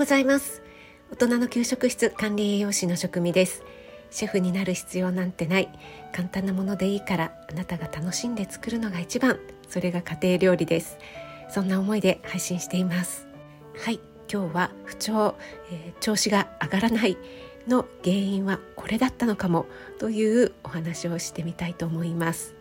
[0.00, 0.62] ございます。
[1.12, 3.62] 大人の給食室管理栄養士の職味です。
[4.10, 5.68] シェフになる必要なんてない。
[6.10, 9.38] 簡単なものでいいからあなたが楽しんで作るのが一番。
[9.68, 10.96] それが家庭料理です。
[11.50, 13.28] そんな思いで配信しています。
[13.76, 14.00] はい
[14.32, 15.34] 今日は不調、
[15.70, 17.18] えー、調子が上がらない
[17.68, 19.66] の原因はこれだったのかも
[19.98, 22.54] というお話をしてみたいと思います。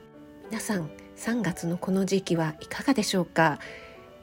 [0.49, 3.59] 皆さん3月のこの時期はいかがでしょうか？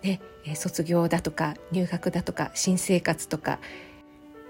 [0.02, 0.20] ね、
[0.54, 3.58] 卒業だとか入学だとか新生活とか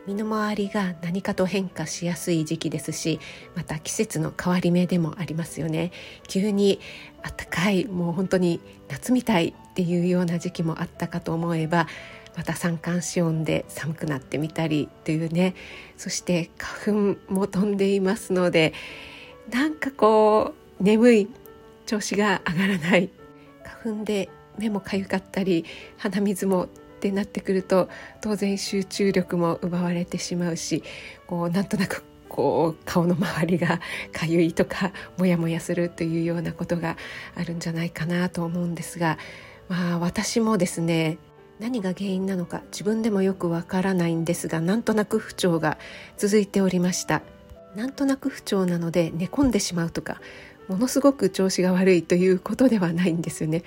[0.06, 3.19] 身の回りが何かと変化しやすい時期ですし
[3.56, 5.91] また季節の変わり目でもありますよね。
[6.28, 6.78] 急に
[7.22, 11.88] 暖かいもう本当に夏みたいっていうような時期もあったかと思えば
[12.36, 15.55] また三寒四温で寒くなってみたりというね。
[15.97, 18.74] そして花粉も飛んでいますので
[19.50, 21.28] なんかこう眠い
[21.86, 23.10] 調子が上がらない。
[23.64, 24.28] 花粉で
[24.59, 25.65] 目もかゆかったり
[25.96, 27.89] 鼻水もってなってくると
[28.20, 30.83] 当然集中力も奪われてしまうし
[31.27, 33.80] こうなんとなくこう顔の周りが
[34.12, 36.97] かゆいとかモヤモヤするというようなことが
[37.34, 39.19] あるんじゃないかなと思うんですが、
[39.69, 41.19] まあ、私もですね
[41.61, 45.78] 何が原因なのか自分でもよくわからないんですがなんとなく不調が
[46.19, 47.23] 続いておりました。
[47.75, 50.19] なんとなく不調なので寝込んでしまうとか
[50.67, 53.62] ものすごく調子が悪いということではないんですよね。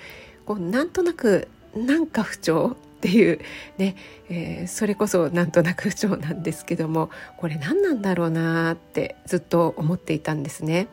[0.50, 3.40] こうなんとなくなんか不調っていう
[3.78, 3.96] ね、
[4.30, 10.88] えー、それこそなんとなく不調なんですけどもこれ何なんだろうなってずっと思っていたんですね。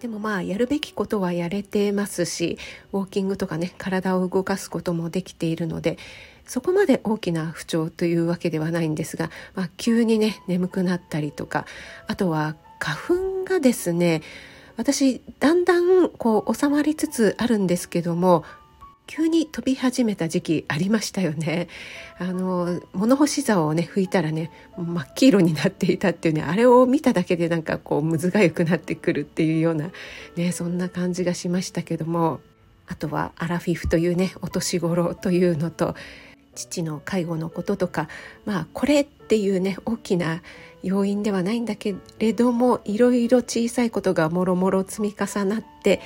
[0.00, 2.58] でもまあやるべきことはやれてますし
[2.92, 5.98] ウォーキングとかね体を動かすこともできているので
[6.44, 11.64] そこまで大きな不調というわけではないんですが、まあ、急にね眠くなったりとか
[12.08, 14.22] あとは花粉がですね
[14.76, 18.44] 私だんだんこう収まりつつあるんですけども
[19.06, 21.68] 急に飛び始めた時期ありましたよね。
[22.18, 29.90] あの物干し竿をね拭いたらね真っ黄色になっていたっていうねあれを見ただけでなんかこうむずがゆくなってくるっていうような
[30.34, 32.40] ねそんな感じがしましたけども
[32.86, 35.94] あとはアラフィフというねお年頃というのと
[36.54, 38.08] 父の介護のこととか
[38.44, 40.42] まあこれっていうね大きな
[40.82, 46.00] 要因ではないんだけれどもいろいろ小さいことがもろもろ積み重なって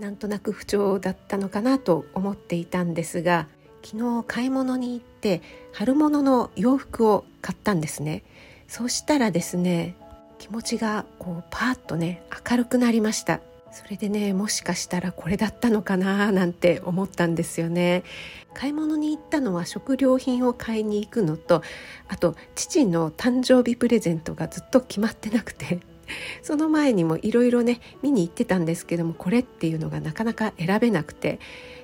[0.00, 3.46] なんとなく不調だったのかなと思っていたんですが
[3.84, 8.22] 昨日買い物に行って春物の洋服を買ったんですね。
[8.66, 9.94] そしたらですね
[10.38, 13.40] 気持ちがこうパーッとね明るくなりました。
[13.72, 18.02] それでねもしかしたらこれだったのかななんて思ったんですよね。
[18.52, 21.62] 買い物に行ったのは食料品を買いに行くのと
[22.08, 25.89] あと父の誕生日プレゼントがずっと決まってなくて。
[26.42, 31.38] その前にもいろいろね見に行ってたんですけどもこれっていうのがなかなか選べなくて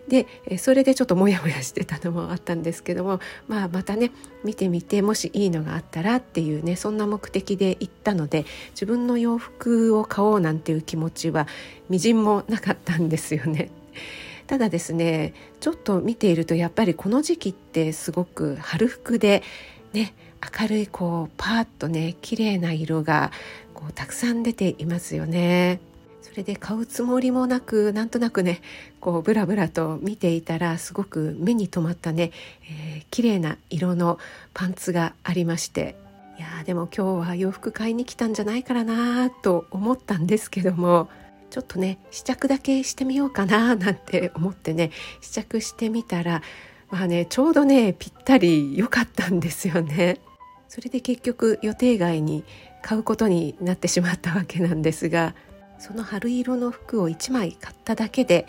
[0.08, 0.26] で
[0.58, 4.12] それでちょっとモヤモヤしてたのもあったんですけども、まあ、またね
[4.44, 11.48] 見てみてもしいいのがあったらっていうねそんな目的で行ったので自分の洋服を買おうなんていう気持ちは
[11.88, 13.70] みじんもなかったんですよね。
[14.46, 19.42] ただですねちょっと見ているとやっぱりこの時期ってすごく春服で
[19.92, 20.14] ね
[20.60, 23.30] 明るいこうパーッとね綺麗な色が
[23.74, 25.80] こうたくさん出ていますよね。
[26.22, 28.60] それで買うつもりもなくなんとなくね
[29.00, 32.30] こうブラブラと見ていたらすごく目に留まったね、
[32.68, 34.18] えー、綺麗な色の
[34.52, 35.96] パンツがありまして
[36.36, 41.08] いやでも今日は洋服買いに来たんじゃないからなと思ったんですけども
[41.48, 44.90] ちょっとね試着だけしてみようかななんて思ってね
[45.22, 46.42] 試着してみたら
[46.90, 50.20] まあねちょうどねぴったり良かったんですよね。
[50.68, 52.44] それで結局予定外に
[52.82, 55.34] 買うことになってしまったわけなんですが
[55.78, 58.46] その春色の服を1枚買っただけで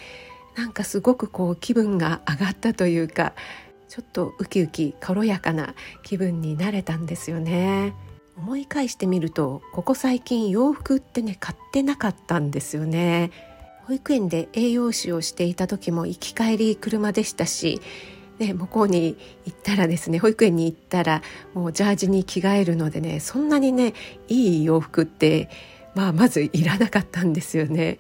[0.56, 3.34] なんかすごくこう気分が上がったというか
[3.88, 7.94] ちょっとウキウキ軽やかな気分になれたんですよね
[8.38, 13.32] 思い返してみるとここ最近洋服ってね買ってなかったんですよね
[13.86, 17.82] 保育園で栄養士をしていた時も行き帰り車でしたし
[18.40, 21.22] ね、向こうに行ったらですね保育園に行ったら
[21.54, 23.94] もうジャージに着替えるのでねそんなにね
[24.28, 25.50] いい洋服って、
[25.96, 27.98] まあ、まずいらなかったんですよね。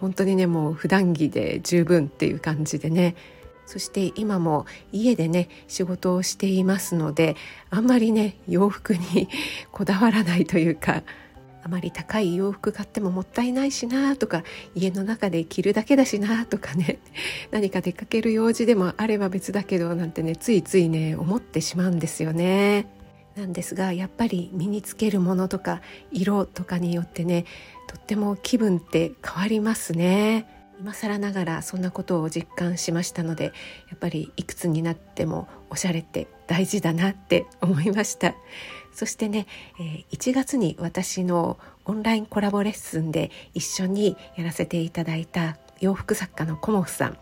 [0.00, 3.16] 本当にねもう普段着で十分っていう感じでね
[3.66, 7.36] そして今も家でね仕事をしていますので
[7.70, 9.28] あんまりね洋服に
[9.72, 11.02] こだわらないというか
[11.66, 14.44] あまり高い洋服買ってももったいないしなとか
[14.76, 17.00] 家の中で着るだけだしなとかね
[17.50, 22.86] 何か出かける用事でもあれば別だけどなんてねついついね思ってしまうんですよね。
[23.36, 25.82] なんですがやっぱり身につけるものとか
[26.12, 27.44] 色とかによってね
[27.88, 30.55] とっても気分って変わりますね。
[30.80, 33.50] 今更ながらそんなことを実感しましたのでや
[33.94, 38.34] っぱりいくつになってもおしゃれって大事だなって思いました。
[38.92, 39.46] そしてね、
[40.10, 47.18] 1月に私のオンラインコラボレッスンで一緒にやらせていただいた洋服作家のコモフさん。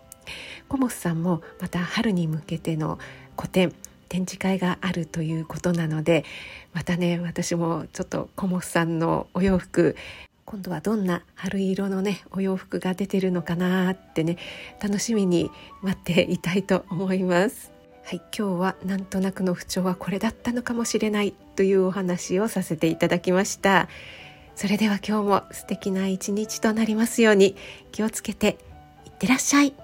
[0.68, 2.98] コモフさんもまた春に向けての
[3.34, 3.74] 個展
[4.08, 6.24] 展示会があるということなので
[6.72, 9.96] またね私もちょっとコモフさんのお洋服
[10.44, 14.36] 今度はどんな春色のねお洋服が出てるのかなってね
[14.82, 15.50] 楽しみに
[15.82, 17.72] 待っていたいと思います。
[18.04, 23.88] はい今日はなんとなくの不調はこれだったのかもしれないというお話をさせていただきました。
[24.54, 27.56] それでは今日も素敵な一日となりますように
[27.92, 28.58] 気をつけて
[29.06, 29.83] いってらっしゃい。